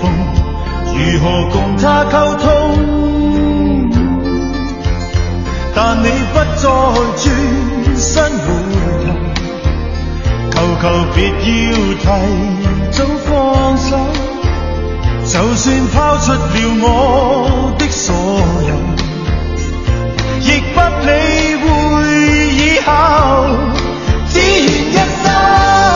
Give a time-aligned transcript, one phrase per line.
[0.00, 0.10] 风
[0.94, 2.48] 如何共他沟通
[5.74, 6.62] 但你不再
[7.16, 7.26] 转
[7.96, 8.46] 身回
[10.50, 11.36] 头求求别要
[11.98, 12.04] 提
[12.90, 13.96] 早放手
[15.24, 16.38] 就算抛出了
[16.82, 18.14] 我的所
[18.66, 18.74] 有
[20.40, 21.10] 亦不理
[21.62, 21.66] 会
[22.54, 22.90] 以后
[24.30, 25.87] 只愿一生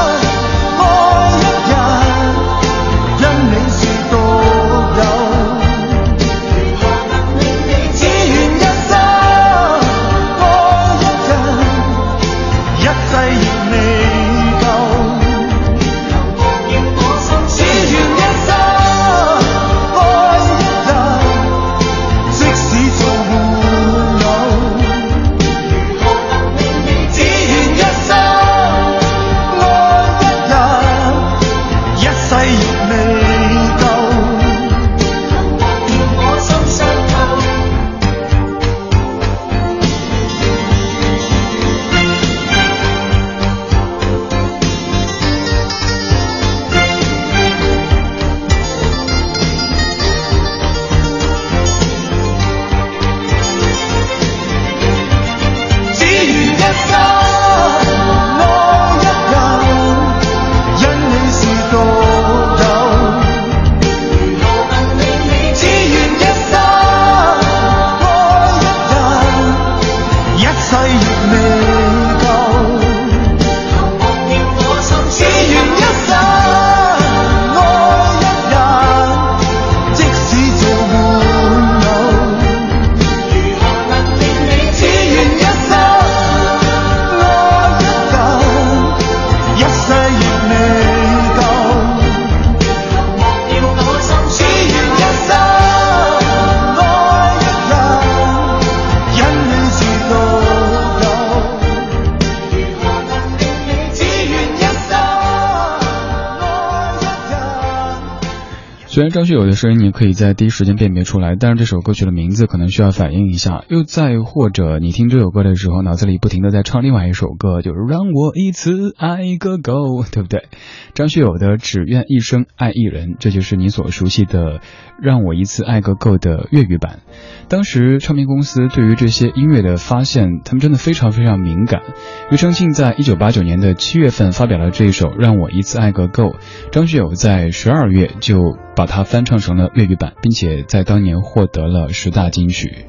[109.13, 113.63] 张学友的声音你可以在第一时间辨别出来，但是这首歌曲的名字可能需要反应一下。
[113.69, 120.49] 又再或者，你听这首歌的时候，脑子里不停的在唱另外一首歌，就是让我一次爱个够，对不对？
[120.95, 124.59] 张学友的《只愿一生爱一人》，这就是你所熟悉的
[124.99, 127.01] 《让我一次爱个够》的粤语版。
[127.49, 131.83] 当时唱片公司对于这些音乐的发现，他们真的非常非常敏感。
[132.31, 136.25] 庾澄庆在一九八九年的七月份发表了这一首《让我一次爱个够》，
[136.71, 142.87] 张学友在十二月就把它翻唱成了粤语版，并且在当年获得了十大金曲。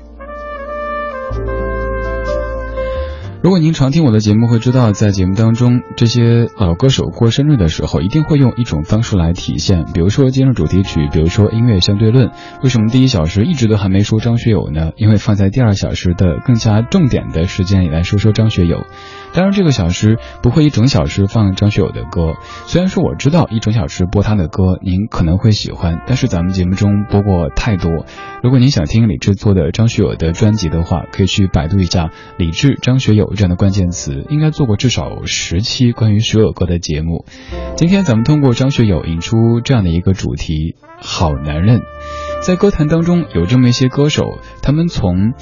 [3.42, 9.84] 如果您常听我的节目，会知道在节目当中，这些老歌手过生日的时候，一定会用一种方式来体现。
[9.94, 12.32] 比如说今日主题曲，比如说音乐相对论。
[12.64, 14.92] 为什么第一小时一直都还没说张学友呢？
[14.96, 18.86] 因为放在第二小时的更加重点的时间里来说说张学友。
[19.34, 22.36] 当然，这个小时不会一整小时放张学友的歌。
[22.68, 28.06] 虽然说我知道一整小时播他的歌，您可能会喜欢，但是咱们节目中播过太多。
[28.44, 37.26] 如果您想听李志做的张学友的专辑的话，可以去百度一下“李志、张学友”这样的关键词，应该做过至少十期关于学友歌的节目。
[37.76, 41.82] 今天咱们通过张学友引出这样的一个主题：好男人。
[42.44, 45.34] 在歌坛当中有这么一些歌手，他们从。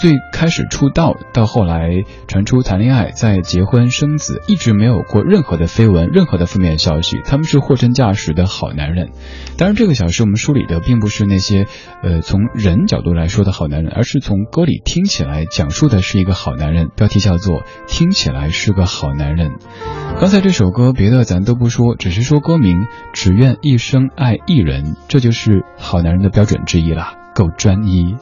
[0.00, 1.88] 最开始出道，到后来
[2.26, 7.20] 传出谈恋爱，再结婚生子，一直没有过任何的绯闻，任何的负面消息。
[7.24, 9.10] 他们是货真价实的好男人。
[9.56, 11.66] 当然，这个小时我们梳理的并不是那些，
[12.02, 16.88] 呃，从人角度来说的好男人，而是从歌里听起来讲述的是一个好男人。
[16.96, 19.50] 标题叫做《听起来是个好男人》。
[20.20, 28.16] 刚才这首歌别的咱都不说，只是说歌名“只愿一生爱一人”，这就是好男人的标准之一了，够专一。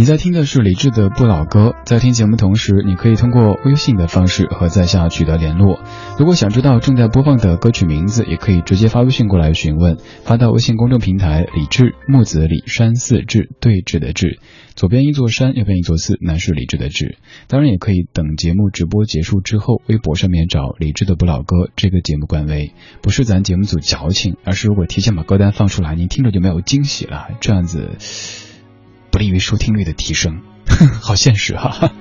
[0.00, 5.78] 你在听的是李志的不老歌，在听节目同时，你可以通过微信的方式和在下取得联络。
[6.18, 14.38] 如果想知道正在播放的歌曲名字，也可以直接发微信过来询问，发到微信公众平台李志木子李山寺志对峙的志，
[14.74, 17.18] 左边一座山，右边一座寺，那是李志的志。
[17.46, 22.72] 当然也可以等节目直播结束之后，微博上面找李志的不老歌这个节目官微。
[23.02, 27.90] 不是咱节目组矫情，而是如果提前把歌单放出来，您听着就没有惊喜了，这样子。
[29.10, 30.42] 不利于收听率的提升，
[31.02, 31.92] 好现实哈。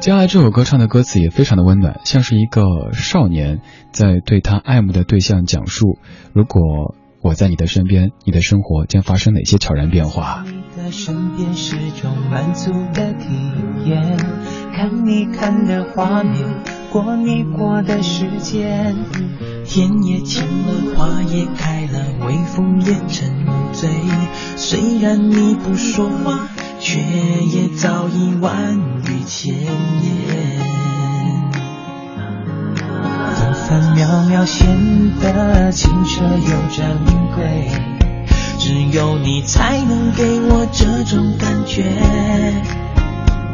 [0.00, 3.60] 接下来这首歌唱的歌词也非常的温暖，像是一个少年
[3.92, 5.98] 在对他爱慕的对象讲述：
[6.32, 6.94] 如果
[7.28, 10.46] 我在你的身边，你的生活将发生哪些悄然变化？
[10.46, 13.28] 你的身边是种满足的体
[13.84, 14.16] 验，
[14.72, 16.42] 看你看的画面，
[16.90, 18.96] 过你过的时间，
[19.66, 23.30] 天也晴了，花也开了，微风也沉
[23.74, 23.90] 醉。
[24.56, 26.48] 虽然你不说话，
[26.80, 30.78] 却也早已万语千言。
[33.68, 34.66] 分分秒秒显
[35.20, 36.86] 得清澈又珍
[37.36, 37.70] 贵，
[38.58, 41.84] 只有你才能给我这种感觉。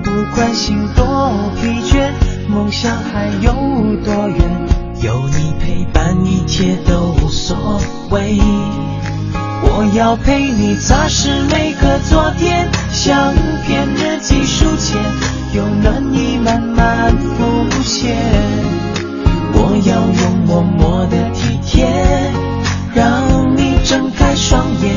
[0.04, 2.12] 不管心多疲倦，
[2.48, 3.52] 梦想还有
[4.04, 4.38] 多远，
[5.02, 7.80] 有你陪伴，一切都无所
[8.10, 8.38] 谓。
[9.62, 13.34] 我要陪你擦拭每个昨天，相
[13.66, 14.96] 片日记书签，
[15.54, 18.14] 有暖意慢慢浮现。
[19.54, 21.86] 我要用默默的体贴，
[22.94, 24.94] 让你睁开双眼，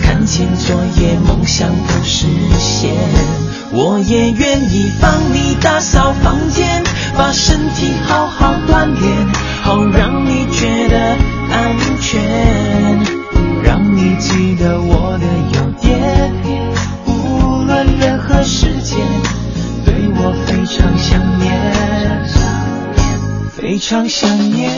[0.00, 2.26] 看见昨夜梦想都实
[2.58, 2.90] 现。
[3.74, 6.84] 我也愿意帮你打扫房间，
[7.16, 9.26] 把身体好好锻炼，
[9.62, 11.16] 好让你觉得
[11.50, 12.61] 安全。
[23.72, 24.70] 非常想念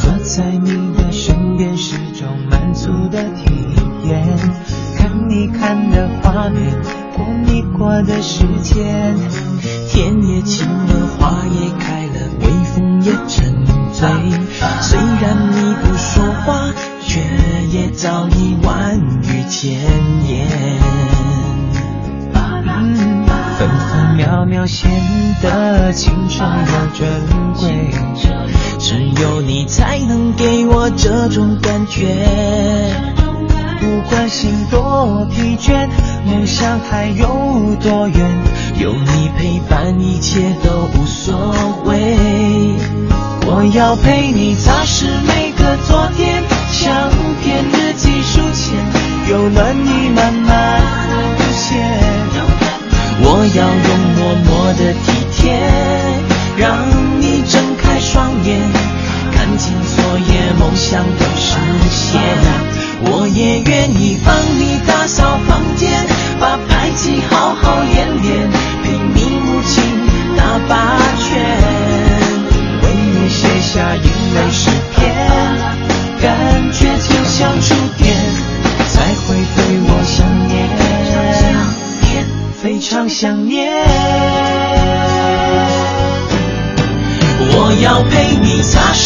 [0.00, 3.50] 坐在你的身边，是种满足的体
[4.04, 4.38] 验。
[4.96, 6.72] 看你看的画面，
[7.16, 9.03] 过你过的时间。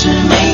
[0.01, 0.48] 是美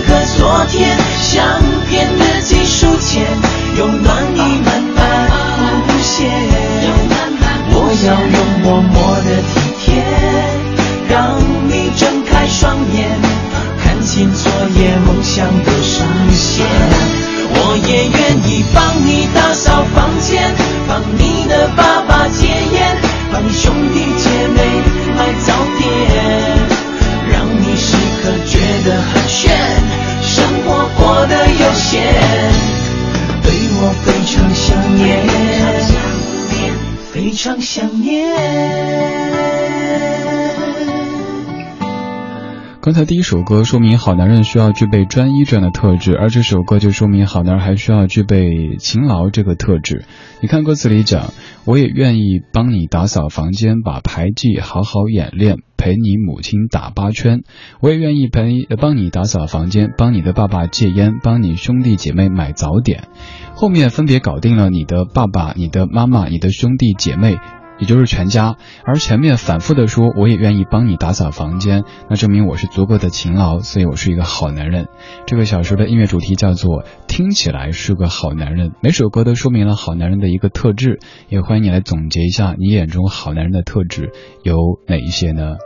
[42.95, 50.05] 才第一首歌说明好男人需要具备专一这样的特质，而这首歌就说明好男人还需要具备勤劳这个特质。
[50.41, 51.33] 你看歌词里讲，
[51.65, 57.43] 我也愿意帮你打扫房间，把牌技好好演练，陪你母亲打八圈。
[57.81, 63.09] 我也愿意陪帮你打扫房间，帮你的爸爸戒烟，帮你兄弟姐妹买早点。
[63.55, 67.39] 后面分别搞定了你的爸爸、你的妈妈、你的兄弟姐妹。
[67.78, 74.88] 也就是全家，而前面反复的说我也愿意帮你打扫房间，那证明我是足够的勤劳，所以我是一个好男人。
[75.26, 84.12] 这个小说的音乐主题叫做听起来是个好男人，每首歌都说明了好男人的一个特质，也欢迎你来总结一下你眼中好男人的特质
[84.43, 85.57] 有哪一些呢？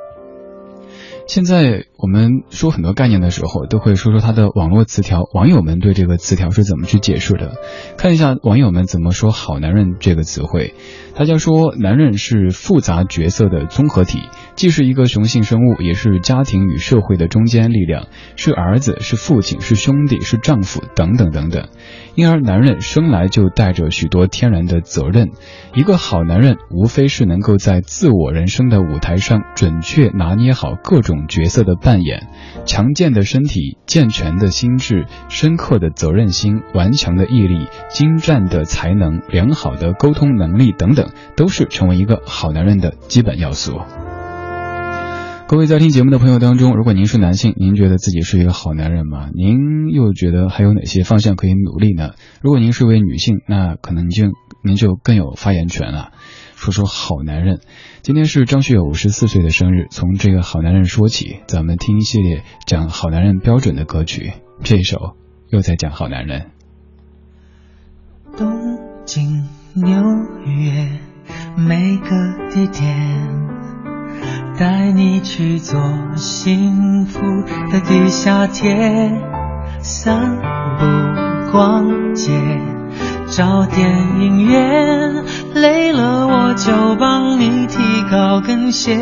[1.29, 7.53] 现在我们说很多概念的时候，都会说说它的网络词条，网友们对这个词条是怎么去解释的？
[7.99, 10.73] 看一下网友们怎么说“好男人”这个词汇。
[11.15, 14.21] 大家说，男人是复杂角色的综合体，
[14.59, 21.69] 既是一个雄性生物，也是家庭与社会的中坚力量，是儿子，是父亲，是兄弟，是丈夫，等等等等。
[22.17, 25.31] 因而，男人生来就带着许多天然的责任。
[25.77, 32.27] 一个好男人，无非是能够在自我人生的舞台上准确拿捏好各种角色的扮演。
[32.67, 43.83] 强健的身体、健全的心智、深刻的责任心、顽强的毅力、精湛的才能、良好的沟通能力等等，都是成为一个好男人的基本要素。
[45.49, 49.31] 各位在听节目的朋友当中，如果您是男性，您觉得自己是一个好男人吗？
[49.33, 52.11] 您又觉得还有哪些方向可以努力呢？
[52.43, 54.27] 如果您是位女性，那可能就
[54.63, 56.13] 您就更有发言权了。
[56.55, 57.61] 说说好男人，
[58.03, 64.35] 今天是张学友五十四岁的生日，从这个好男人说起，咱们听一系列讲好男人标准的歌曲。
[64.63, 65.17] 这一首
[65.49, 66.51] 又在讲好男人。
[68.37, 68.47] 东
[69.07, 69.89] 京、纽
[70.45, 71.01] 约，
[71.57, 73.58] 每个地点。
[74.59, 75.81] 带你去做
[76.17, 77.21] 幸福
[77.71, 79.13] 的地下铁，
[79.81, 80.37] 散
[80.79, 82.33] 步逛街，
[83.29, 83.89] 找电
[84.19, 85.25] 影院，
[85.55, 87.79] 累了我就帮你提
[88.11, 88.97] 高跟鞋。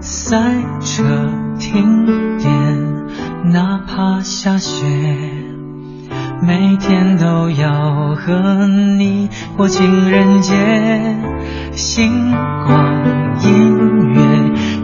[0.00, 0.36] 赛
[0.80, 1.04] 车
[1.60, 2.50] 停电，
[3.52, 4.84] 哪怕下雪，
[6.42, 10.54] 每天都要和你过情人节。
[11.76, 12.30] 星
[12.66, 13.04] 光
[13.42, 14.20] 音乐，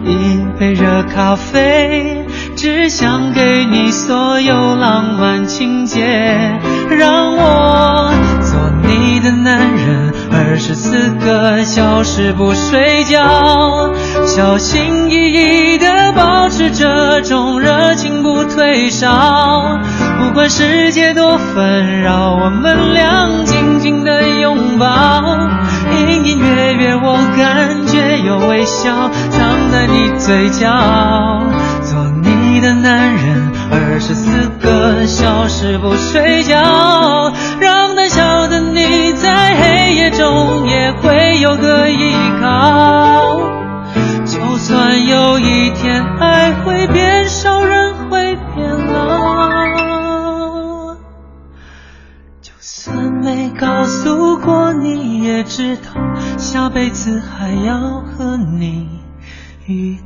[0.05, 2.23] 一杯热咖啡，
[2.55, 6.59] 只想给你所有浪漫情节，
[6.89, 8.11] 让我
[8.41, 13.91] 做你的男人，二十四个小时不睡觉，
[14.25, 19.79] 小心翼翼地保持这种热情不退烧，
[20.19, 25.23] 不管世界多纷扰，我们俩紧紧的拥抱。
[25.91, 30.69] 隐隐约约，我感觉有微笑藏在你嘴角。
[31.83, 43.39] 做你的男人，二十四个小时不睡觉，让胆小的你在黑夜中也会有个依靠。
[44.25, 50.95] 就算有一天爱会变少，人会变老，
[52.41, 55.23] 就算没告诉过你。
[55.23, 55.83] 也知道
[56.37, 58.87] 下辈子还要和你
[59.65, 59.97] 遇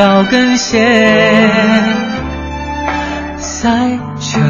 [0.00, 1.50] 高跟鞋。
[3.36, 3.68] 赛
[4.18, 4.40] 车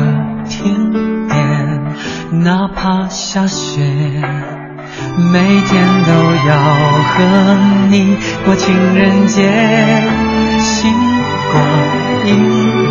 [0.48, 3.80] 停电，哪怕下雪，
[5.32, 6.12] 每天都
[6.48, 6.56] 要
[7.02, 7.18] 和
[7.90, 9.50] 你过情人节。
[10.60, 10.94] 星
[11.50, 11.60] 光
[12.24, 12.30] 音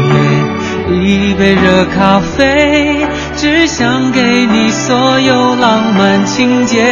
[0.10, 6.84] 乐，一杯热咖啡，只想给你所有浪漫情节，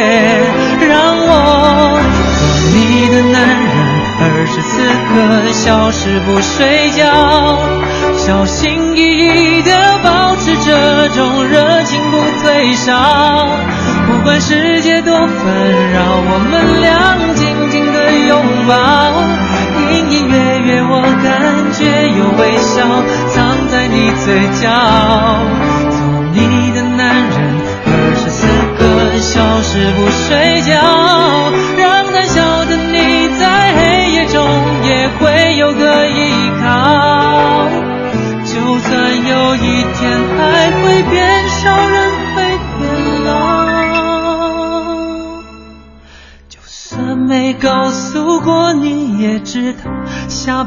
[0.88, 2.00] 让我
[2.38, 3.98] 做你的男人。
[4.20, 7.04] 二十四刻小时不睡觉，
[8.16, 13.27] 小心翼翼地保持这种热情不退烧。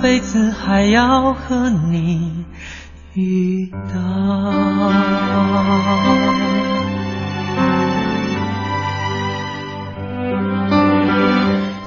[0.01, 2.43] 辈子还要和你
[3.13, 4.10] 遇到。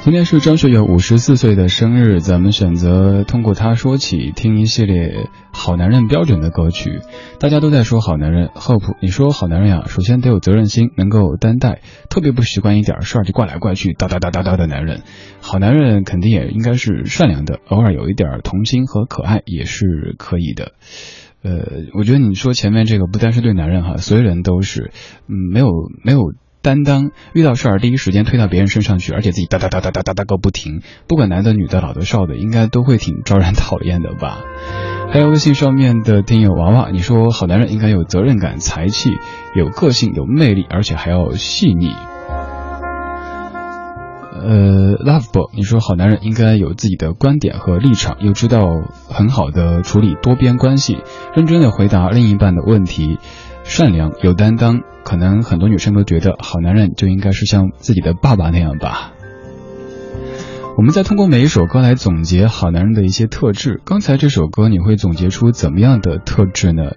[0.05, 7.01] 今天是张学友五十四岁的生日，咱们选择通过他说起，听一系列好男人标准的歌曲。
[7.41, 11.81] 大家都在说好男人，Hope，你说好男人呀，首先得有责任心，能够担待，
[12.11, 15.01] 特别不习惯一点事儿就挂来挂去，哒哒哒哒哒的男人。
[15.41, 20.73] 好男人肯定也应该是善良的，偶尔有一点童心和可爱也是可以的。
[21.43, 21.51] 呃，
[21.95, 24.93] 我觉得你说前面这个不单是对男人哈，所有人都是，
[25.29, 25.69] 嗯，没有
[26.05, 26.35] 没有。
[26.65, 34.39] 担当遇到事儿第一时间推到别人身上去，而且自己哒哒哒哒哒哒哒个不停，不管男的女的老的少的，应该都会挺招人讨厌的吧？
[35.13, 39.11] 还有微信上面的听友娃娃，你说好男人应该有责任感、才气、
[39.55, 41.91] 有个性、有魅力，而且还要细腻。
[44.47, 48.67] 呃，Lovebo，你说好男人应该有自己的观点和立场，又知道
[49.09, 50.99] 很好的处理多边关系，
[51.37, 53.19] 认真的回答另一半的问题。
[53.65, 59.13] 善良有担当，可能很多女生都觉得好男人就应该是像自己的爸爸那样吧。
[60.77, 63.81] 我们再通过每一首歌来总结好男人的一些特质。
[63.85, 66.93] 刚才这首歌你会总结出怎么样的特质呢？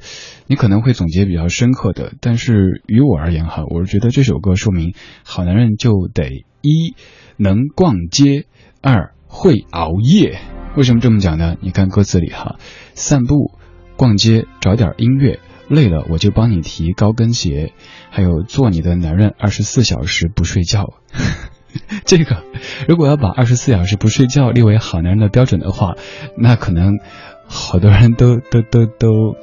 [0.45, 6.95] 你可能会总结比较深刻的，但是于我而言哈，我是觉得这首歌说明好男人就得一
[7.38, 8.45] 能逛街，
[8.82, 10.39] 二会熬夜。
[10.75, 11.56] 为什么这么讲呢？
[11.62, 12.58] 你看歌词里哈，
[12.93, 13.51] 散步、
[13.95, 15.39] 逛街，找点音乐。
[15.69, 17.73] 累了我就帮你提高跟鞋，
[18.10, 20.93] 还有做你的男人二十四小时不睡觉。
[22.06, 22.43] 这个
[22.88, 25.95] 如果要把二十四小时不睡觉列为好男人的标准的话，
[26.38, 26.99] 那可能
[27.47, 29.36] 好多人都都都都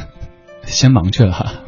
[0.64, 1.67] 先忙去了。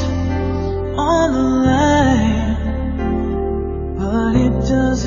[1.01, 2.55] on the line,
[3.97, 5.00] but it doesn't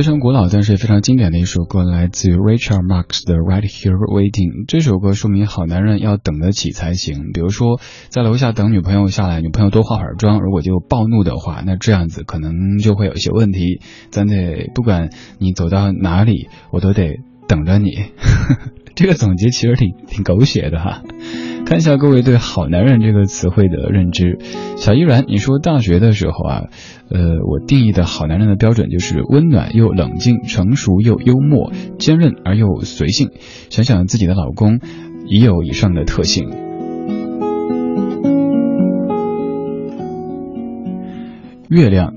[0.00, 4.62] 非常古老但是也非常经典的一首歌，来自于 Rachel Marx 的《Right Here Waiting》。
[4.66, 7.32] 这首歌说明好男人要等得起才行。
[7.34, 13.82] 比如说，在楼下等女朋友下来，女朋友多化会儿妆，如果就暴怒的话，那这样子可能就会有一些问题。
[14.08, 17.90] 咱得不管你走到哪里，我都得等着你。
[18.94, 21.02] 这个总结其实挺挺狗血的哈。
[21.66, 24.38] 看一下各位对“好男人”这个词汇的认知。
[24.76, 26.64] 小依然，你说大学的时候啊，
[27.10, 33.30] 呃，我定义的好男人的标准就是温暖又冷静，成熟又幽默，坚韧而又随性。
[33.68, 34.80] 想想自己的老公，
[35.26, 36.48] 也有以上的特性。
[41.68, 42.14] 月亮，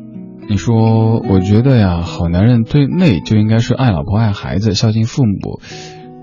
[0.49, 5.61] 你说，我觉得呀，好男人对内就应该是爱老婆、爱孩子、孝敬父母。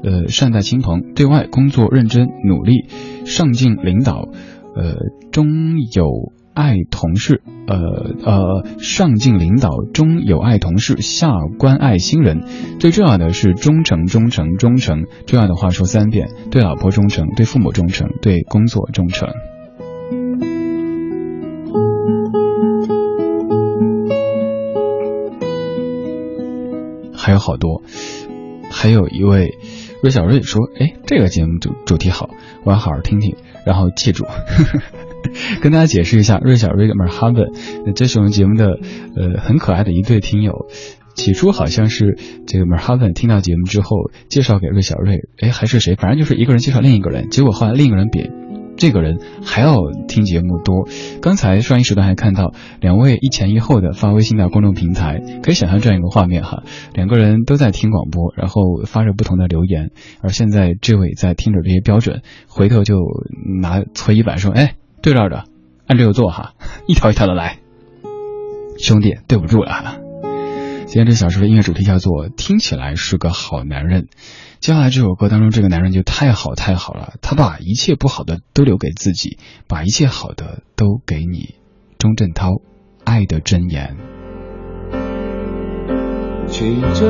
[0.03, 2.87] 呃，善待亲朋，对外工作认真努力，
[3.27, 4.29] 上进领导，
[4.75, 4.95] 呃，
[5.31, 5.47] 中
[5.93, 7.77] 有爱同事，呃
[8.25, 12.45] 呃，上进领导，中有爱同事，下关爱新人。
[12.79, 15.05] 最重要的是忠诚，忠诚，忠诚。
[15.27, 19.29] 重要的话说三遍：对老婆忠诚，对父母忠诚，对工作忠诚。
[27.15, 27.83] 还有好多，
[28.71, 29.59] 还有一位。
[30.03, 32.31] 芮小瑞说：“哎，这个节目主主题好，
[32.65, 33.37] 我要好好听听，
[33.67, 34.25] 然后记住。
[35.61, 38.79] 跟大家解释一下，芮小瑞的 Merhaven，这是我们节目的
[39.17, 40.67] 呃很可爱的一对听友。
[41.15, 45.97] 起初好像是这个 Merhaven 听到节目之后介绍给芮小瑞，哎，还是谁？
[45.97, 48.31] 反正就是一个人介绍另一个人，结果后来另一个人比。”
[48.81, 49.77] 这个人还要
[50.09, 50.89] 听节目多。
[51.21, 56.63] 刚才上一时段还看到两位一前一后的发微信到公众平台，可以想象这样一个画面哈，
[56.95, 59.91] 两个人都在听广播，然后发着不同的留言。
[60.23, 62.97] 而现在这位在听着这些标准，回头就
[63.61, 65.45] 拿搓衣板说：“哎，对这儿的，
[65.87, 66.55] 按这个做哈，
[66.89, 67.59] 一条一条的来。”
[68.81, 70.01] 兄弟，对不住了。
[70.87, 74.09] 今天这小时的音乐主题叫做“听起来是个好男人”。
[74.61, 81.55] 接下来这首歌当中，这个男人就太好太好了，他把一切不好的都留给自己，把一切好的都给你。
[81.97, 82.49] 钟镇涛，
[83.03, 83.97] 《爱的箴言》。
[86.47, 87.01] 全将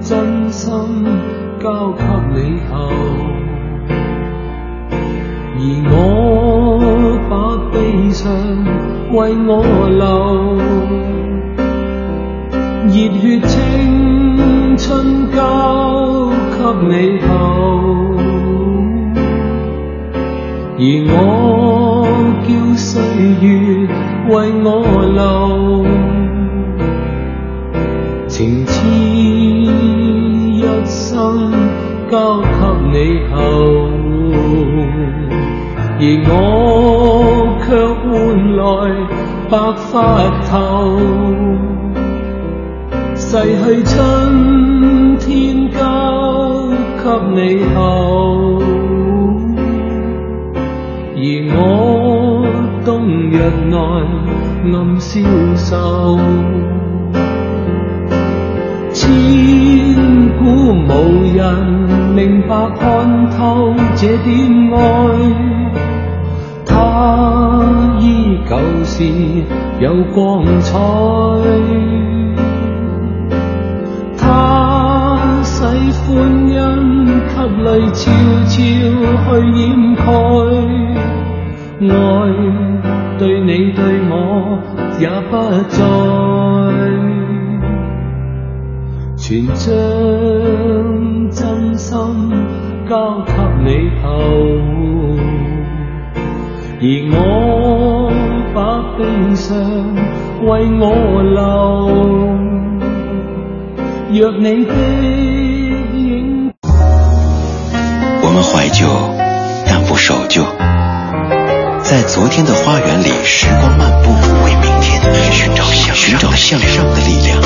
[0.00, 0.70] 真心
[1.60, 2.88] 交给你后，
[5.58, 5.60] 而
[5.92, 8.32] 我把悲伤
[9.12, 9.50] 为我
[9.90, 10.56] 留，
[12.88, 13.99] 热血青
[14.80, 15.60] 春交。
[16.62, 17.28] 给你后，
[20.78, 21.14] 而我
[22.46, 22.88] 叫岁
[23.40, 23.48] 月
[24.28, 24.30] 为
[24.62, 24.66] 我
[25.14, 25.18] 留，
[28.28, 31.50] 情痴一生
[32.10, 32.46] 交给
[32.92, 32.96] 你
[33.32, 33.36] 后，
[35.98, 36.30] 而我
[37.64, 37.66] 却
[38.04, 38.08] 换
[38.56, 38.60] 来
[39.50, 39.52] 白
[39.90, 39.90] 发
[40.48, 40.54] 头，
[43.16, 43.26] 逝
[43.64, 44.49] 去春。
[47.32, 48.58] 你后，
[51.16, 51.22] 而
[51.54, 51.58] 我
[52.84, 52.90] 冬
[53.30, 53.38] 日
[53.70, 53.76] 内
[54.72, 55.20] 暗消
[55.54, 56.18] 瘦，
[58.92, 59.08] 千
[60.38, 60.90] 古无
[61.34, 61.38] 人
[62.14, 64.28] 明白看透这点
[64.72, 64.78] 爱，
[66.66, 66.74] 它
[68.00, 69.04] 依旧是
[69.80, 70.78] 有光彩。
[77.62, 78.10] 泪悄
[78.46, 79.60] 悄去掩
[79.94, 80.02] 盖，
[81.80, 81.92] 爱
[83.18, 84.12] 对你对我
[84.98, 85.32] 也不
[85.68, 85.78] 再，
[89.16, 89.68] 全将
[91.30, 91.90] 真心
[92.88, 92.90] 交
[93.26, 93.32] 给
[93.64, 93.68] 你
[94.02, 94.08] 后，
[96.80, 97.14] 而我
[98.54, 98.58] 把
[98.96, 98.98] 悲
[99.34, 99.48] 伤
[100.42, 100.48] 为
[100.80, 100.82] 我
[101.22, 101.38] 留，
[104.12, 105.29] 若你的。
[108.72, 108.86] 旧，
[109.66, 110.44] 但不守旧。
[111.82, 114.10] 在昨天的花园里，时光漫步，
[114.44, 115.00] 为明天
[115.32, 117.40] 寻找向寻找向上的力量。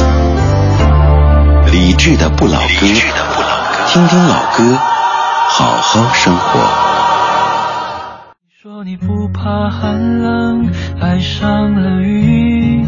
[1.73, 2.87] 理智的不老歌，
[3.89, 4.79] 听听老歌，
[5.49, 6.61] 好好生活。
[8.43, 12.85] 你说你不怕寒冷，爱上了雨。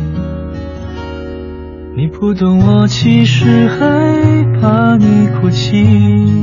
[1.97, 6.36] 你不懂我，其实害怕你哭泣。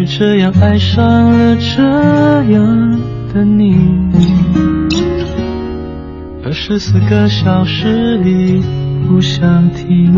[0.00, 2.98] 就这样爱上了这样
[3.34, 3.76] 的你，
[6.42, 8.62] 二十四个小时里
[9.06, 10.10] 不想停。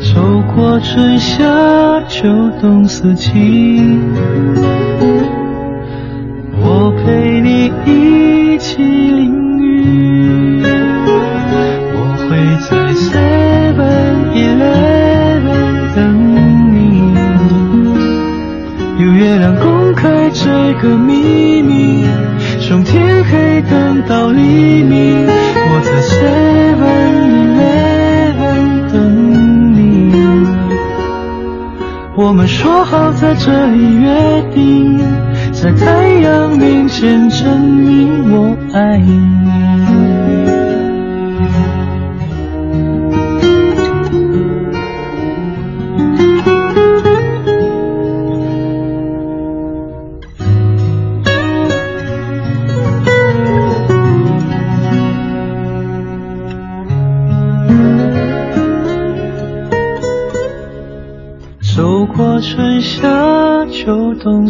[0.00, 1.44] 走过春夏
[2.08, 2.26] 秋
[2.60, 3.30] 冬四季，
[6.60, 9.35] 我陪你一起淋
[20.38, 22.04] 这个秘密，
[22.60, 26.76] 从天黑等到黎明，我在 seven
[27.56, 28.94] eleven 等
[29.72, 30.12] 你。
[32.14, 34.98] 我们说好在这里约定，
[35.52, 39.35] 在太阳面前证明我爱你。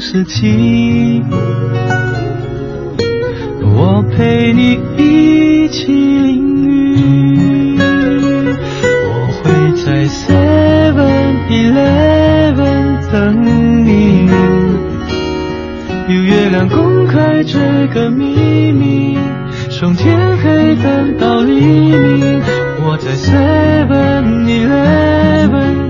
[0.07, 1.23] 秋冬四季，
[3.63, 7.77] 我陪你一起淋雨。
[7.79, 9.45] 我会
[9.85, 13.43] 在 Seven Eleven 等
[13.85, 14.31] 你。
[16.09, 17.59] 有月亮公开这
[17.93, 19.19] 个秘密，
[19.71, 22.41] 从天黑等到黎明。
[22.89, 25.86] 我在 Seven Eleven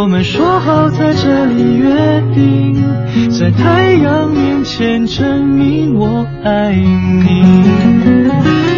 [0.00, 2.82] 我们说好在这里约定，
[3.38, 7.42] 在太阳面前证明我爱你。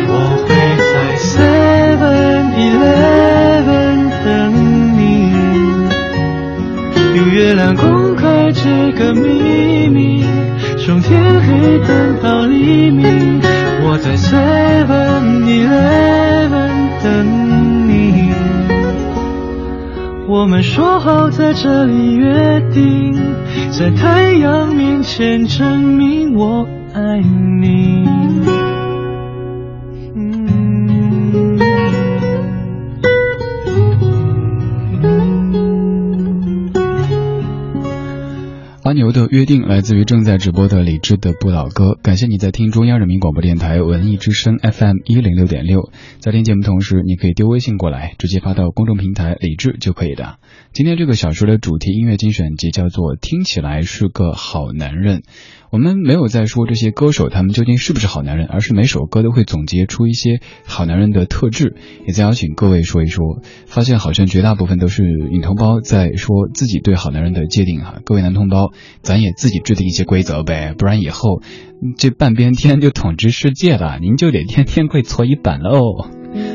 [0.09, 0.49] 我会
[0.83, 4.53] 在 Seven Eleven 等
[4.99, 5.01] 你。
[7.17, 10.27] 用月亮公开这个秘密，
[10.77, 13.41] 从天黑等到黎明。
[13.85, 17.42] 我在 Seven Eleven 等你。
[20.33, 23.13] 我们说好在这里约定，
[23.71, 28.62] 在太阳面前证明我爱你。
[38.93, 50.37] 阿牛的约定来自于正在直播的李志的不老歌，感谢你在听中央人民广播电台文艺之声 FM 一零六点六，在听节目同时，你可以丢微信过来，直接发到公众平台李志就可以的。
[50.75, 55.23] 今天这个小说的主题音乐精选集叫做听起来是个好男人。
[55.71, 63.43] 我们没有在说这些歌手他们究竟是不是好男人，而是每首歌都会总结出一些好男人的特质，也在邀请各位说一说。
[63.67, 67.97] 发现好像绝大部分都是女同胞在说自己对好男人的界定哈。
[68.07, 71.43] 各位男同胞，咱也自己制定一些规则呗，不然以后
[71.99, 76.09] 这半边天就统治世界了，您就得天天跪搓衣板喽。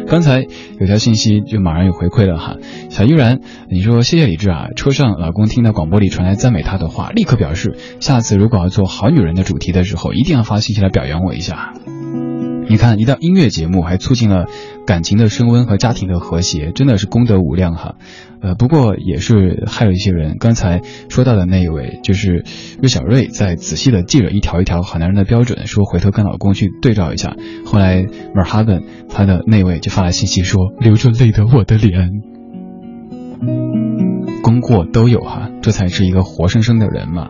[0.09, 0.47] 刚才
[0.79, 2.55] 有条信息就马上有回馈了哈，
[2.89, 11.73] 小依然，你说谢谢李志啊，车上老公听到广播里传来赞美他的话，立刻表示下次如果要做好女人的主题的时候，一定要发信息来表扬我一下。
[12.69, 14.45] 你看，一档音乐节目还促进了
[14.87, 17.95] 感情的升温和家庭的和谐，真的是功德无量哈。
[18.41, 20.37] 呃，不过也是还有一些人。
[20.39, 22.45] 刚才说到的那一位，就是
[22.81, 27.35] 魏小瑞，在仔细的记着一条一条好男人的标准，说回头跟老公去对照一下。
[27.65, 32.11] 后来 m e r h a b e n 他的那位就发来信息说，流着泪的我的脸，
[34.41, 37.27] 功过都有哈，这才是一个活生生的人嘛。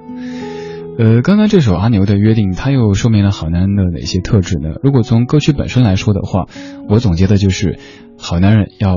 [0.99, 4.69] 呃，刚刚这首阿牛的约定，它又说明了好男人的哪些特质呢？
[4.81, 6.45] 如果从歌曲本身来说的话，
[6.89, 7.77] 我总结的就是，
[8.17, 8.95] 好男人要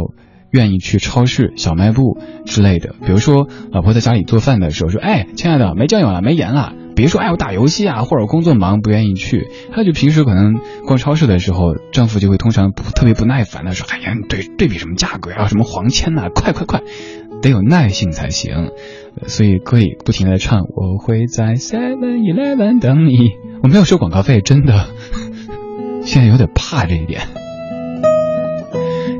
[0.51, 2.95] 愿意去超市、小卖部之类的。
[3.05, 9.49] 比如说，老婆在家里做饭的时候说：“哎，亲爱的，没酱油了，没盐了。”别说哎，我打游戏啊，或者工作忙不愿意去。
[9.71, 10.55] 还有就平时可能
[10.87, 16.83] 逛超市的时候，丈夫就会通常不特别不耐烦的说：“哎呀，对对比什么价格呀，什么黄签呐，快快快，
[17.43, 18.71] 得有耐性才行。”
[19.27, 23.33] 所以可以不停的唱，我会在 Seven Eleven 等你。
[23.63, 24.87] 我没有收广告费，真的，
[26.03, 27.21] 现在有点怕这一点。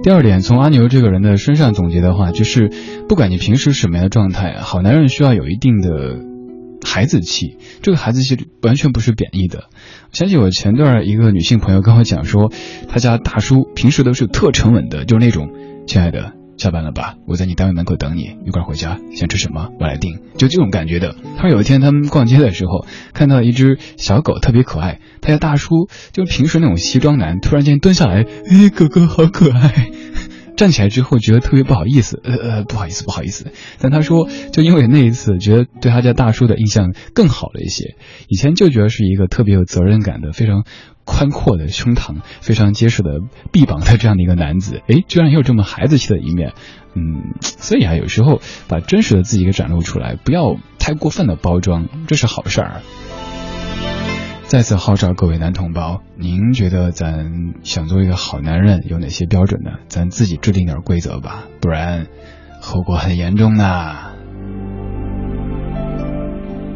[0.03, 2.71] 第二点，从阿牛这个人的身上总结的话，就是
[3.07, 5.91] 不管你平时什么样的状态，好男人需要有一定的
[6.83, 7.59] 孩子气。
[7.83, 9.65] 这个孩子气完全不是贬义的。
[10.13, 12.51] 想起我前段一个女性朋友跟我讲说，
[12.89, 15.51] 她家大叔平时都是特沉稳的，就是那种
[15.87, 16.33] 亲爱的。
[16.61, 17.15] 下班了吧？
[17.27, 18.99] 我在你单位门口等你，一块回家。
[19.17, 19.71] 想吃什么？
[19.81, 20.21] 我来定。
[20.37, 21.17] 就这种感觉的。
[21.39, 29.89] 他说有一天他们逛街的时候，看到一只小狗特别可爱，他家大叔就平时那种西装男，突然间蹲下来，哎，狗狗好可爱。
[30.61, 33.47] 站起来之后觉得特别不好意思，呃呃，不好意思，不好意思。
[33.79, 37.97] 但他说，就因为那一次，觉得对他家大叔的印象更好了一些。
[38.29, 40.67] 以前就觉得是一个特别有责任感的、非常
[41.07, 43.21] 宽阔的胸膛、非常结实的
[43.51, 46.53] 臂膀的这样的一个男子，哎，居然也有这么孩子气的一面。
[46.95, 52.83] 嗯，所以啊，有时候把真实的自己给展露出来，不要太过分的包装，这是好事儿。
[54.51, 59.79] 再次号召各位男同胞，您觉得咱想做一个好男人有哪些标准呢？
[59.87, 62.09] 咱自己制定点规则吧，不然
[62.61, 64.13] 后果很严重的。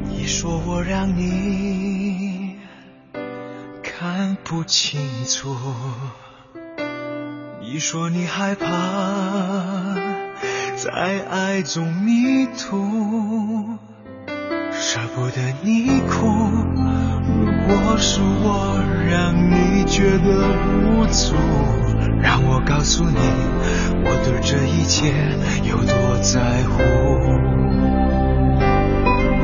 [0.09, 2.59] 你说我让你
[3.83, 5.57] 看不清楚，
[7.61, 8.67] 你说你害怕
[10.77, 13.77] 在爱中迷途，
[14.71, 16.29] 舍不得你哭。
[17.67, 20.29] 我说我让你觉得
[20.69, 21.35] 无助，
[22.21, 23.17] 让我告诉你，
[24.05, 25.13] 我对这一切
[25.63, 26.83] 有多在乎。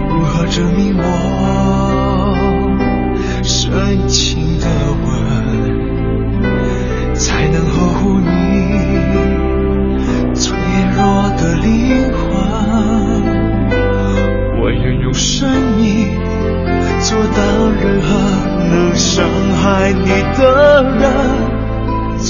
[0.08, 1.02] 如何证明我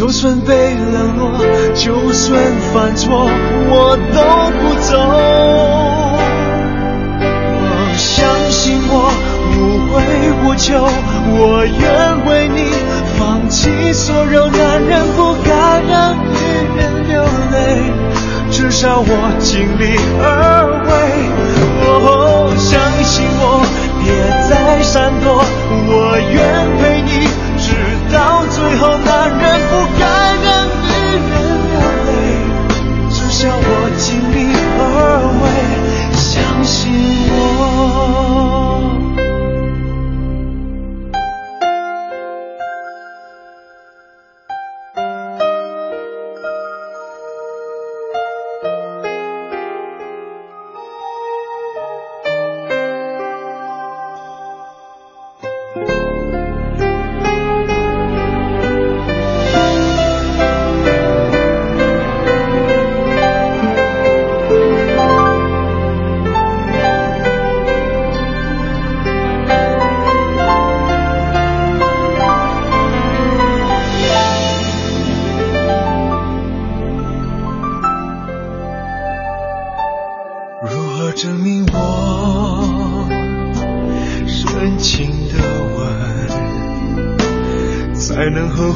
[0.00, 1.30] 就算被冷落，
[1.74, 2.40] 就算
[2.72, 3.28] 犯错，
[3.68, 4.22] 我都
[4.58, 4.96] 不走。
[7.60, 9.12] 我相信我
[9.52, 10.00] 无悔
[10.42, 10.88] 无求，
[11.36, 11.84] 我愿
[12.26, 12.72] 为你
[13.18, 15.52] 放弃所有男人不该
[15.86, 16.32] 让女
[16.78, 17.92] 人流泪，
[18.50, 20.90] 至少我尽力而为。
[21.84, 23.60] 哦，相信我，
[24.02, 24.08] 别
[24.48, 25.44] 再闪躲，
[25.92, 26.40] 我愿
[26.80, 27.68] 陪你直
[28.10, 28.96] 到最后。
[29.02, 29.72] 男人不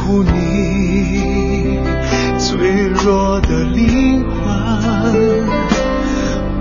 [0.04, 1.80] 护你
[2.38, 5.48] 脆弱的灵魂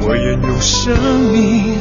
[0.01, 0.95] 我愿用生
[1.33, 1.77] 命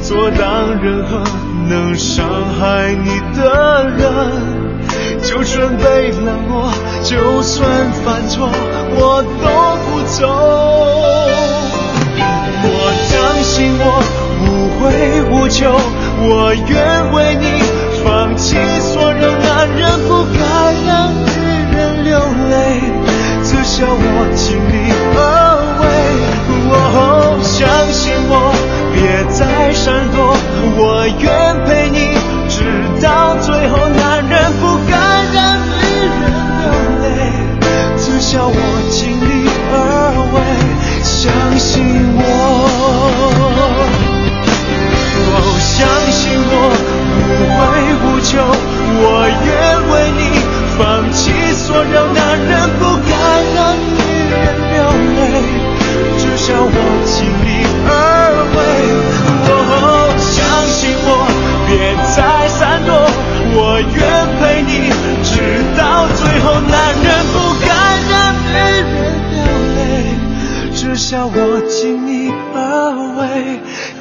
[0.00, 1.22] 做挡任何
[1.68, 2.26] 能伤
[2.58, 8.48] 害你的人就算被冷落就算犯错
[8.96, 10.26] 我都不走
[12.66, 12.68] 我
[13.10, 13.84] 相信我
[14.40, 14.46] 无
[14.80, 14.82] 悔
[15.30, 15.70] 无求
[16.26, 17.44] 我愿为你
[18.02, 19.33] 放弃所有
[19.66, 20.38] 男人不该
[20.84, 21.24] 让女
[21.74, 22.52] 人流泪，
[23.42, 23.96] 至少我
[24.36, 25.18] 尽力而
[25.80, 25.82] 为。
[26.70, 28.52] 哦，相信我，
[28.92, 30.36] 别再闪躲，
[30.76, 31.24] 我愿
[31.64, 32.12] 陪你
[32.46, 32.60] 直
[33.00, 33.88] 到最后。
[33.88, 34.92] 男人不该
[35.32, 35.72] 让女
[36.20, 36.28] 人
[36.60, 36.68] 流
[37.00, 37.08] 泪，
[37.96, 38.52] 至少我
[38.90, 39.74] 尽力而
[40.34, 40.36] 为。
[41.02, 41.72] 相信
[42.18, 42.20] 我，
[45.32, 46.20] 哦，相信
[46.52, 46.52] 我，
[47.24, 47.58] 无悔
[48.04, 48.44] 无求，
[49.00, 49.02] 我
[49.46, 49.53] 愿。
[49.94, 50.20] 为你
[50.76, 50.82] 放
[51.12, 53.14] 弃所有，男人不该
[53.54, 53.94] 让女
[54.30, 54.34] 人
[54.72, 54.76] 流
[55.14, 55.22] 泪，
[56.18, 56.68] 至少我
[57.06, 57.14] 尽
[57.46, 57.48] 力
[57.86, 57.90] 而
[58.54, 58.58] 为。
[59.46, 59.78] 哦，
[60.18, 60.34] 相
[60.66, 61.08] 信我，
[61.68, 61.72] 别
[62.14, 62.16] 再
[62.48, 62.90] 闪躲，
[63.54, 63.96] 我愿
[64.40, 64.72] 陪你
[65.22, 65.32] 直
[65.78, 65.82] 到
[66.16, 66.44] 最后。
[66.60, 67.34] 男人不
[67.64, 67.68] 该
[68.10, 69.38] 让女人流
[69.76, 69.78] 泪，
[70.74, 71.38] 至少我
[71.68, 72.10] 尽力
[72.54, 72.58] 而
[73.18, 73.22] 为，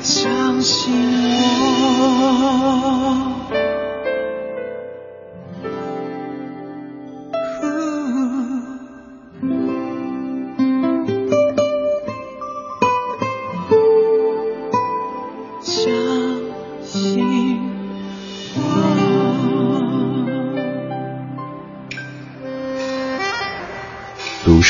[0.02, 0.74] 相信
[1.60, 1.63] 我。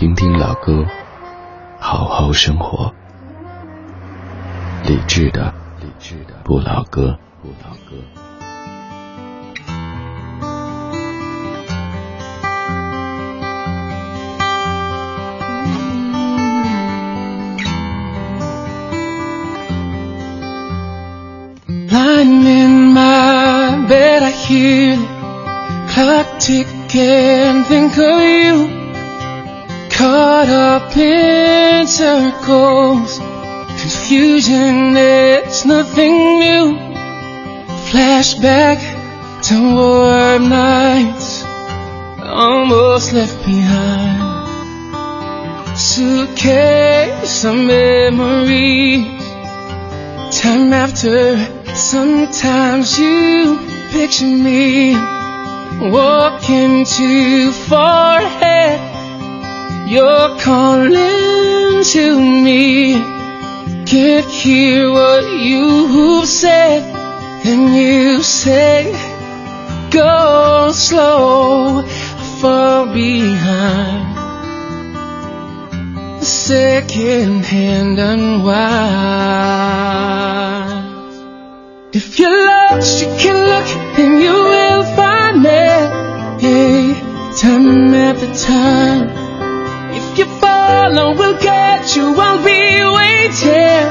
[0.00, 0.86] 听听老歌，
[1.78, 2.94] 好好生活。
[4.82, 8.02] 理智的，理智的不老歌，不老歌。
[21.90, 25.04] Lying in my bed, I hear the
[25.92, 28.79] clock tick and think of you.
[30.00, 36.64] Caught up in circles, confusion, it's nothing new.
[37.90, 38.78] Flashback
[39.42, 41.44] to warm nights,
[42.24, 44.18] almost left behind.
[45.78, 49.06] Suitcase of memories,
[50.40, 53.58] time after Sometimes you
[53.92, 54.92] picture me
[55.90, 58.89] walking too far ahead.
[59.90, 62.94] You're calling to me.
[63.86, 66.84] Can't hear what you've said.
[67.44, 68.92] And you say,
[69.90, 71.82] go slow,
[72.40, 74.14] fall behind.
[76.24, 78.60] Second hand unwind.
[81.92, 83.66] If you're lost, you can look
[83.98, 85.64] and you will find me.
[86.38, 86.94] Hey,
[87.40, 89.19] time after time.
[90.12, 92.12] If you follow, we'll get you.
[92.18, 93.86] I'll be waiting.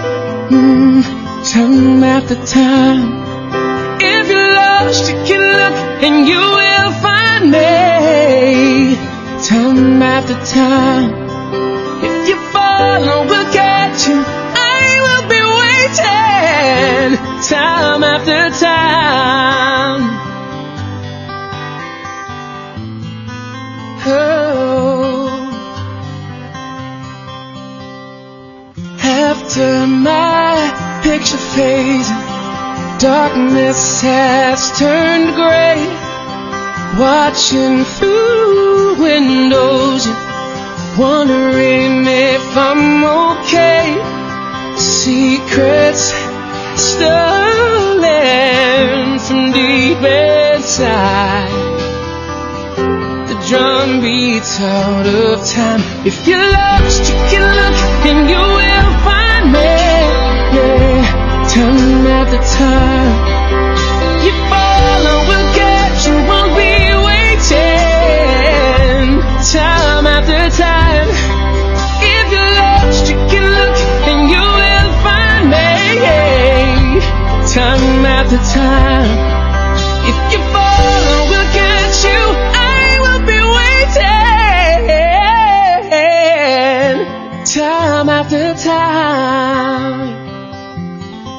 [0.51, 1.01] Mm,
[1.49, 3.03] time after time.
[4.01, 8.97] If you're lost, you can look and you will find me.
[9.47, 11.09] Time after time.
[12.03, 14.19] If you follow, we'll get you.
[14.19, 17.15] I will be waiting.
[17.47, 20.03] Time after time.
[24.05, 24.68] Oh.
[29.19, 30.55] After my
[31.03, 32.09] picture fades,
[33.03, 35.75] darkness has turned gray.
[36.97, 40.07] Watching through windows,
[40.97, 43.03] wondering if I'm
[43.43, 43.87] okay.
[44.77, 46.13] Secrets
[46.79, 47.99] stolen
[49.19, 51.68] from deep inside.
[53.49, 55.81] Drum beats out of time.
[56.05, 59.73] If you're lost, you can look and you will find me.
[60.53, 61.01] Yeah,
[61.49, 63.09] time after time.
[64.21, 67.97] You follow, we'll get you, won't be waiting.
[69.49, 71.09] Time after time.
[72.05, 73.77] If you're lost, you can look
[74.11, 75.65] and you will find me.
[77.49, 79.09] Time after time.
[80.05, 80.58] If you follow,
[88.31, 90.13] after time.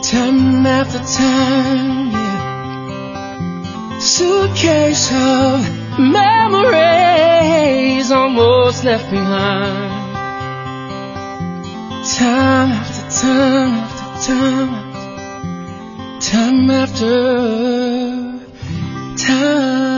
[0.02, 3.98] Time after time, yeah.
[4.00, 5.60] Suitcase of
[5.98, 7.30] memories
[8.10, 10.00] almost left behind.
[12.18, 14.90] Time after time after time
[16.20, 17.16] time after
[19.16, 19.89] time.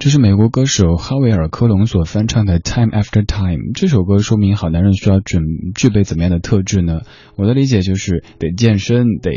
[0.00, 3.58] 这是美国歌手哈维尔·科隆所翻唱的《Time After Time》。
[3.78, 5.42] 这首歌说明好男人需要准
[5.74, 7.02] 具备怎么样的特质呢？
[7.36, 9.30] 我的理解就是得健身，得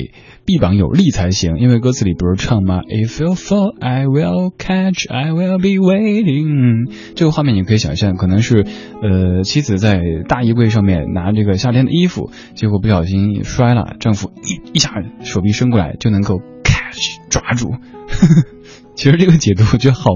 [0.45, 1.57] 臂膀有力才行。
[1.59, 6.93] 因为歌词里不是唱吗？If you fall, I will catch, I will be waiting。
[7.15, 8.65] 这个画面你可以想象，可能是
[9.01, 9.99] 呃妻子在
[10.29, 14.93] 大衣柜上面拿这个夏天的衣服，结果不小心摔了，丈夫一一下
[15.23, 17.67] 手臂伸过来就能够 catch 抓住。
[17.67, 18.47] 呵呵
[18.95, 20.11] 其实这个解读我觉得好，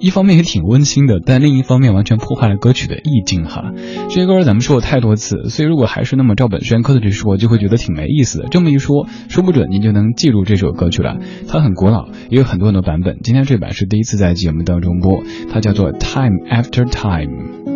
[0.00, 3.72] 一方面也挺温馨的，但另一方面完全破坏了歌曲的意境哈。
[4.08, 8.48] 这些歌咱们说过太多次，所以如果还是那么照本宣科的去说，就会觉得挺没意思的。
[8.50, 11.18] 这么一说，说不准您就能记住这首歌曲了。
[11.46, 13.18] 它很古老，也有很多很多版本。
[13.22, 15.22] 今天这版是第一次在节目当中播，
[15.52, 17.70] 它叫做《Time After Time》。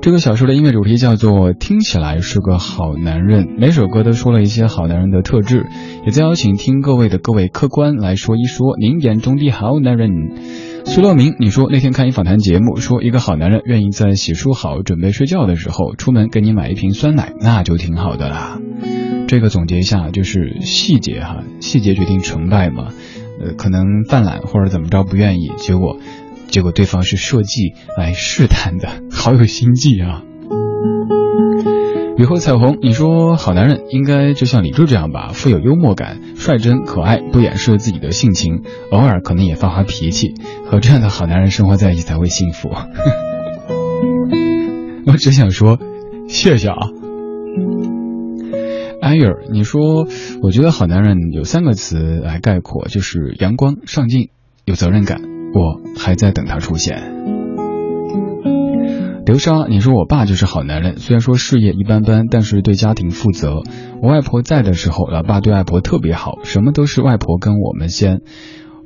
[0.00, 5.66] 这个小说的音乐主题叫做“听起来是个好男人”，每首歌都说了一些好男人的特质，
[6.06, 10.10] 也在邀请听各位的各位客官来说一说您眼中的好男人。
[10.84, 18.58] 苏乐明，你说那天看一访谈节目，说一个好男人愿意在洗漱好准备睡觉的时候出门给你买一瓶酸奶，那就挺好的啦。
[19.26, 22.88] 这个总结一下就是细节哈，细节决定成败嘛。
[23.40, 25.98] 呃，可能犯懒或者怎么着不愿意，结果。
[26.48, 30.22] 结果对方是设计来试探的，好有心计啊！
[32.16, 40.34] 雨后彩虹，你说好男人应该就像李柱这样吧，富有幽默感，率真可爱，不掩饰自己的性情，偶尔可能也发发脾气，
[40.66, 42.70] 和这样的好男人生活在一起才会幸福。
[45.06, 45.78] 我只想说，
[46.28, 46.76] 谢谢啊！
[49.00, 50.08] 艾尔，你说，
[50.42, 54.30] 我觉得好男人有三个词来概括，就是阳光、上进、
[54.64, 55.37] 有责任感。
[55.54, 57.16] 我还在等他出现。
[59.26, 63.60] 刘莎，你说我爸就是好男人，虽然说事业一般般，但是对家庭负责。
[64.00, 68.22] 我外婆在的时候，老爸对外婆特别好，什么都是外婆跟我们先。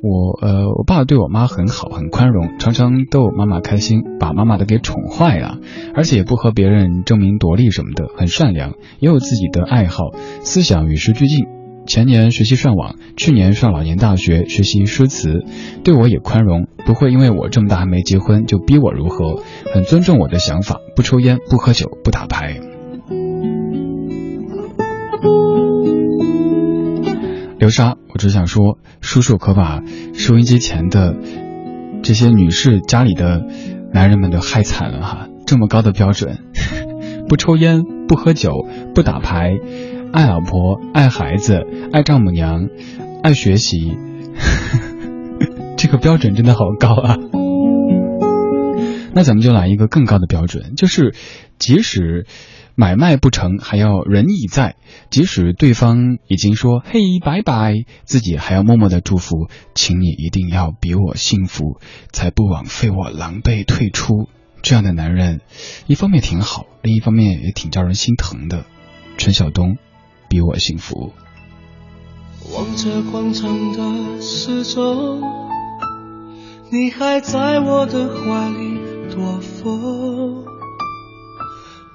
[0.03, 5.59] 我呃，我爸对我妈很好，很宽容，常常逗妈妈开心，把妈妈的给宠坏了，
[5.95, 10.11] 而且也不和别人争名夺利什么的，很善良，也有自己的爱好，
[10.43, 11.62] 思想与时俱进。
[11.87, 15.45] 前年学习上网，去年上老年大学学习诗词，
[15.85, 19.43] 对我也宽容，不会因为我这么大还没结婚就逼我如何，
[19.75, 22.61] 很尊重我的想法，不抽烟，不喝酒，不打牌。
[27.59, 29.83] 流沙，我只想说，叔叔可把
[30.15, 31.17] 收音机前的
[32.03, 33.45] 这些女士家里的
[33.93, 36.39] 男人们都害惨了哈，这么高的标准，
[37.29, 38.53] 不抽烟，不喝酒，
[38.95, 39.53] 不打牌。
[40.13, 42.69] 爱老婆，爱孩子，爱丈母娘，
[43.23, 43.97] 爱学习，
[45.79, 47.17] 这个标准真的好高啊！
[49.15, 51.15] 那咱们就来一个更高的标准，就是
[51.59, 52.27] 即使
[52.75, 54.75] 买卖不成，还要仁义在；
[55.09, 57.73] 即使对方已经说嘿拜拜，
[58.05, 61.81] 自己还要默默的祝福，请你一定要比我幸福，
[62.13, 64.29] 才不枉费我狼狈退出。
[64.61, 65.41] 这样的男人，
[65.87, 68.67] 一方面挺好，另一方面也挺叫人心疼的。
[69.17, 69.79] 陈晓东。
[70.33, 71.13] 比我幸福。
[72.55, 75.21] 望着广场的时钟，
[76.71, 78.81] 你还在我的怀里
[79.15, 80.43] 躲风，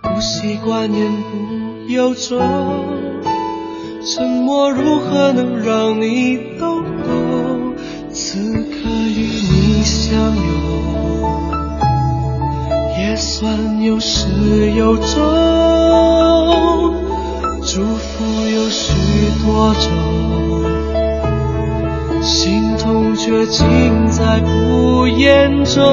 [0.03, 2.39] 不习惯言不由衷，
[4.05, 7.73] 沉默如何能让你懂懂？
[8.13, 10.43] 此刻与你相拥，
[12.99, 14.27] 也算有始
[14.73, 17.06] 有终。
[17.69, 18.93] 祝福有许
[19.43, 19.91] 多种，
[22.23, 25.83] 心痛却尽在不言中。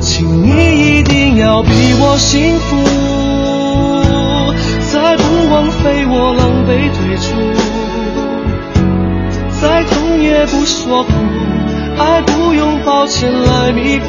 [0.00, 2.76] 请你一定要比我幸福，
[4.92, 7.28] 再不枉费我狼狈退出，
[9.60, 11.12] 再痛也不说苦，
[11.98, 14.06] 爱不用抱歉来弥补，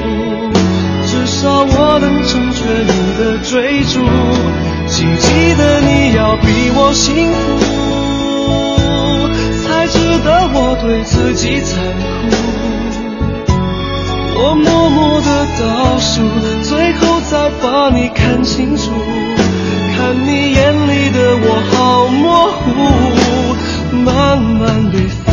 [1.05, 4.01] 至少我能成全你的追逐。
[4.97, 7.61] 请记得你要比我幸福，
[9.61, 12.35] 才值得我对自己残酷。
[14.39, 16.23] 我默默的倒数，
[16.63, 18.89] 最后再把你看清楚，
[19.95, 22.65] 看你眼里的我好模糊，
[24.03, 25.31] 慢慢被放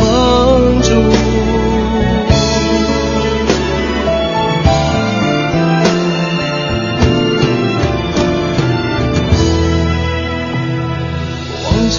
[0.83, 0.93] 逐。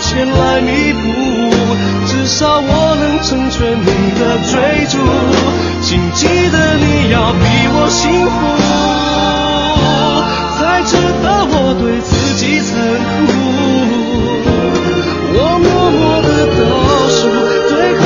[0.00, 1.00] 前来弥补，
[2.06, 3.84] 至少我能成全你
[4.18, 4.52] 的追
[4.88, 4.98] 逐，
[5.82, 8.30] 请记得你要比我幸福。
[10.58, 12.68] 才值得我对自己残
[13.26, 13.28] 酷。
[15.32, 16.60] 我默默的倒
[17.08, 17.18] 数，
[17.68, 18.00] 最后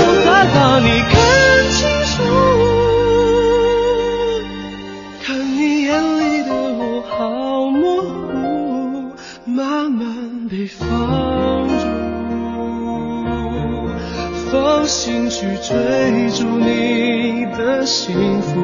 [18.05, 18.61] 幸福，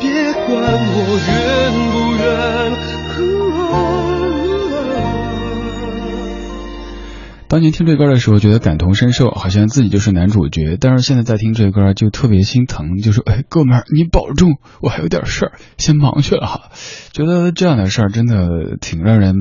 [0.00, 0.96] 别管我
[1.28, 1.36] 愿
[1.92, 2.22] 不愿。
[7.48, 10.78] 当年听这歌的时候，觉得感同身受，好像自己就是男主角。
[10.80, 16.70] 但是现在在听这歌，就特别心疼，就说：“哎，哥们儿，你保重，我还有点事儿，先忙去了哈。”
[17.12, 19.34] 觉得这样的事儿真的挺让人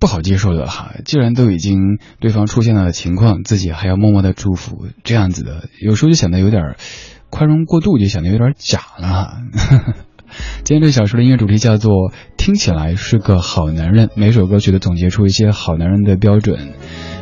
[0.00, 0.90] 不好接受的哈。
[1.04, 6.74] 既然都已经对方出现了情况，自己还要默默的祝福，这样子的，有时候就显得有点
[7.30, 9.38] 宽容过度，就显得有点假了哈。
[10.62, 16.74] 今天这小说的音乐主题叫做“听起来是个好男人”，每首歌曲都总结出一些好男人的标准。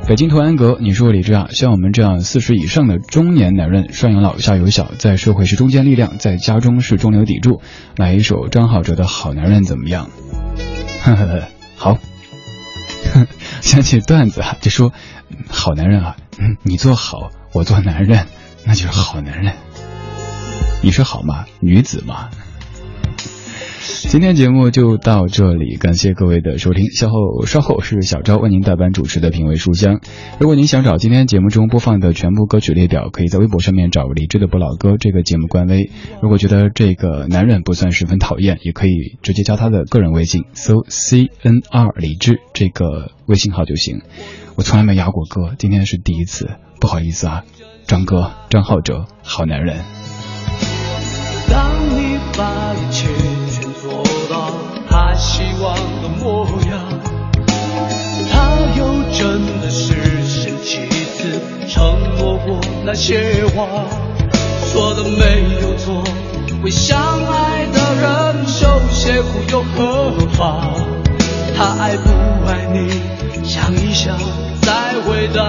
[0.09, 7.61] 北京图安阁，你说李志啊，像我们这样四十以上的中年男人，上有老下有小，在社会是中坚力量，在家中是中流砥柱。
[7.97, 10.11] 来一首张浩哲的好男人怎么样？
[11.03, 11.43] 呵呵，
[11.77, 11.99] 好。
[13.61, 14.93] 想起段子啊，就说
[15.49, 16.17] 好男人啊，
[16.65, 18.27] 你做好，我做男人，
[18.65, 19.55] 那就是好男人。
[20.83, 21.47] 你说好吗？
[21.61, 22.29] 女子嘛。
[24.09, 26.91] 今天节目就到这里，感谢各位的收听。
[26.93, 30.01] 稍后稍后是小昭为您代班主持的品味书香。
[30.39, 35.91] 如果您想找今天节目中播放的全部歌曲列表，可以在微博上面找李志的不老歌这个节目官微。
[36.23, 44.03] 如果觉得这个男人不算十分讨厌，也可以直接加他的个人微信，搜 C N R 李志这个微信号就行。
[44.55, 46.51] 我从来没压过歌，今天是第一次，
[46.81, 47.45] 不好意思啊，
[47.87, 49.81] 张哥张浩哲，好男人。
[51.57, 52.45] 当你把
[52.75, 53.09] 一切
[53.51, 54.53] 全做到。
[54.91, 56.79] 他希望的模样，
[58.31, 58.35] 他
[58.77, 58.81] 又
[59.11, 59.95] 真的是
[60.27, 63.67] 星期四承诺过那些话，
[64.71, 66.05] 说的没有错。
[66.63, 70.75] 为相爱的人受些苦又何妨？
[71.57, 72.11] 他爱不
[72.47, 73.01] 爱你，
[73.43, 74.19] 想一想
[74.61, 75.41] 再回答。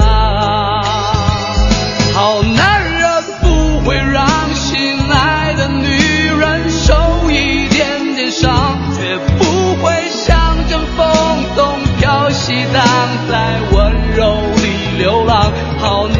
[2.13, 2.86] 好男人
[13.29, 16.16] 在温柔里流浪，好。